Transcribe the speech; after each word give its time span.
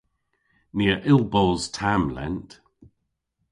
Ni 0.75 0.85
a 0.95 0.97
yll 1.11 1.23
bos 1.33 1.61
tamm 1.75 2.03
lent. 2.15 2.49